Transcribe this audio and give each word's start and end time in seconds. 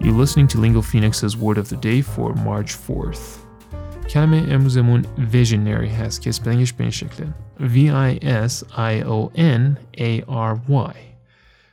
You're 0.00 0.20
listening 0.24 0.48
to 0.48 0.58
Lingo 0.58 0.82
Phoenix's 0.82 1.36
Word 1.36 1.58
of 1.58 1.68
the 1.68 1.76
Day 1.76 2.00
for 2.02 2.34
March 2.34 2.70
4th. 2.88 3.46
کلمه 4.08 4.46
امروزمون 4.48 5.02
visionary 5.32 5.88
هست 5.88 6.22
که 6.22 6.30
اسپلنگش 6.30 6.72
به 6.72 6.84
این 6.84 6.90
شکله 6.90 7.26
V-I-S-I-O-N-A-R-Y 7.60 8.66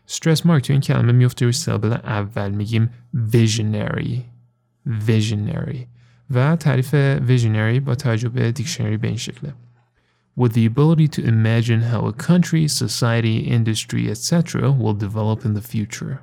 استرس 0.09 0.45
مارک 0.45 0.67
تو 0.67 0.73
این 0.73 0.81
کلمه 0.81 1.11
میفته 1.11 1.45
روی 1.45 1.53
سیلابل 1.53 1.93
اول 1.93 2.51
میگیم 2.51 2.89
visionary 3.31 4.17
visionary 5.07 5.87
و 6.29 6.55
تعریف 6.55 6.95
visionary 7.27 7.79
با 7.79 7.95
توجه 7.95 8.29
به 8.29 8.51
دیکشنری 8.51 8.97
به 8.97 9.07
این 9.07 9.17
شکله 9.17 9.53
with 10.39 10.53
the 10.53 10.65
ability 10.65 11.07
to 11.07 11.23
imagine 11.23 11.81
how 11.81 12.07
a 12.07 12.13
country, 12.13 12.67
society, 12.67 13.37
industry, 13.57 14.09
etc. 14.09 14.71
will 14.71 14.95
develop 14.95 15.45
in 15.45 15.53
the 15.53 15.61
future. 15.61 16.21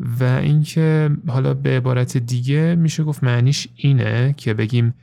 و 0.00 0.24
اینکه 0.24 1.10
حالا 1.28 1.54
به 1.54 1.76
عبارت 1.76 2.16
دیگه 2.16 2.74
میشه 2.74 3.04
گفت 3.04 3.24
معنیش 3.24 3.68
اینه 3.76 4.34
که 4.36 4.54
بگیم 4.54 4.94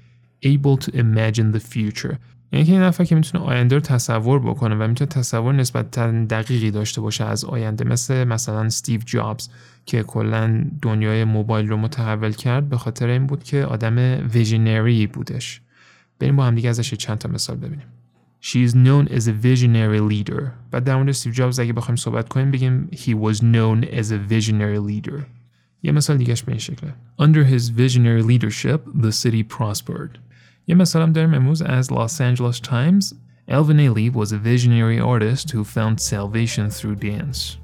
able 0.45 0.83
to 0.83 0.87
imagine 0.87 1.55
the 1.55 1.59
future. 1.59 2.15
یعنی 2.51 2.65
که 2.65 2.71
این 2.71 2.81
نفر 2.81 3.03
که 3.03 3.15
می‌تونه 3.15 3.43
آینده 3.43 3.75
رو 3.75 3.81
تصور 3.81 4.39
بکنه 4.39 4.75
و 4.75 4.87
می‌تونه 4.87 5.07
تصور 5.07 5.53
نسبتا 5.53 6.25
دقیقی 6.25 6.71
داشته 6.71 7.01
باشه 7.01 7.23
از 7.23 7.45
آینده 7.45 7.83
مثل 7.83 8.23
مثلا 8.23 8.61
استیو 8.61 9.01
جابز 9.05 9.49
که 9.85 10.03
کلا 10.03 10.65
دنیای 10.81 11.23
موبایل 11.23 11.67
رو 11.67 11.77
متحول 11.77 12.31
کرد 12.31 12.69
به 12.69 12.77
خاطر 12.77 13.07
این 13.07 13.27
بود 13.27 13.43
که 13.43 13.65
آدم 13.65 13.97
ویژنری 14.33 15.07
بودش. 15.07 15.61
بریم 16.19 16.35
با 16.35 16.45
هم 16.45 16.55
دیگه 16.55 16.69
ازش 16.69 16.93
چند 16.93 17.17
تا 17.17 17.29
مثال 17.29 17.57
ببینیم. 17.57 17.87
She 18.42 18.62
is 18.64 18.72
known 18.72 19.08
as 19.08 19.26
a 19.26 19.32
visionary 19.32 20.00
leader. 20.00 20.42
بعد 20.70 20.84
در 20.84 20.96
مورد 20.96 21.08
استیو 21.08 21.32
جابز 21.32 21.60
اگه 21.60 21.72
بخوایم 21.72 21.96
صحبت 21.96 22.28
کنیم 22.28 22.50
بگیم 22.50 22.88
he 22.92 23.14
was 23.14 23.36
known 23.38 23.84
as 23.84 24.10
a 24.10 24.32
visionary 24.32 24.78
leader. 24.78 25.22
یه 25.82 25.92
مثال 25.92 26.16
دیگهش 26.16 26.42
به 26.42 26.52
این 26.52 26.58
شکله. 26.58 26.94
Under 27.20 27.44
his 27.44 27.68
visionary 27.68 28.22
leadership, 28.22 29.02
the 29.02 29.12
city 29.12 29.44
prospered. 29.58 30.18
یه 30.66 30.74
مثال 30.74 31.02
هم 31.02 31.12
داریم 31.12 31.34
امروز 31.34 31.62
از 31.62 31.90
Los 31.90 32.20
Angeles 32.20 32.60
Times. 32.60 33.14
Alvin 33.50 33.78
Ailey 33.78 34.12
was 34.12 34.30
a 34.32 34.36
visionary 34.36 35.00
artist 35.00 35.50
who 35.52 35.64
found 35.64 36.00
salvation 36.00 36.68
through 36.70 36.96
dance. 36.96 37.56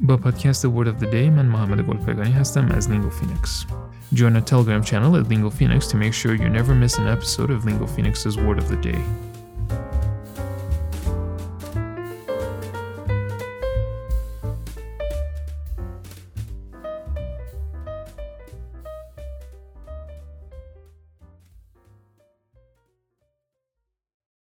با 0.00 0.16
پادکست 0.16 0.66
Word 0.66 0.86
of 0.86 1.02
the 1.02 1.06
Day 1.06 1.30
من 1.30 1.46
محمد 1.46 1.80
گلپگانی 1.80 2.32
هستم 2.32 2.66
از 2.66 2.88
Lingo 2.88 3.10
Phoenix. 3.10 3.66
Join 4.14 4.36
our 4.36 4.44
Telegram 4.52 4.82
channel 4.82 5.16
at 5.16 5.28
Lingo 5.28 5.50
Phoenix 5.50 5.86
to 5.86 5.96
make 5.96 6.12
sure 6.12 6.34
you 6.34 6.48
never 6.48 6.74
miss 6.74 6.98
an 6.98 7.06
episode 7.16 7.50
of 7.50 7.64
Lingo 7.64 7.86
Phoenix's 7.86 8.36
Word 8.36 8.58
of 8.58 8.68
the 8.68 8.76
Day. 8.76 9.25